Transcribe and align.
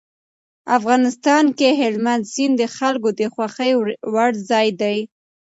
افغانستان 0.77 1.45
کې 1.57 1.69
هلمند 1.81 2.23
سیند 2.33 2.55
د 2.61 2.63
خلکو 2.77 3.09
د 3.19 3.21
خوښې 3.33 3.71
وړ 4.13 4.31
ځای 4.49 4.67
دی. 4.81 4.97